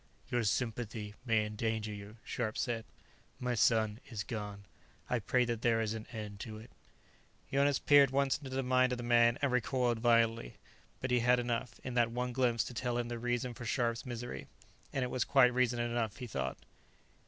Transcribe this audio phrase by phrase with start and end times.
[0.31, 2.85] "Your sympathy may endanger you," Scharpe said.
[3.39, 4.63] "My son is gone;
[5.11, 6.71] I pray that there is an end to it."
[7.53, 10.55] Jonas peered once into the mind of the man, and recoiled violently;
[11.01, 14.03] but he had enough, in that one glimpse, to tell him the reason for Scharpe's
[14.03, 14.47] misery.
[14.91, 16.57] And it was quite reason enough, he thought.